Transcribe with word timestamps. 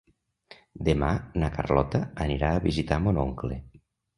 Demà 0.87 1.09
na 1.43 1.51
Carlota 1.57 2.01
anirà 2.27 2.51
a 2.57 2.65
visitar 2.67 3.01
mon 3.05 3.21
oncle. 3.29 3.61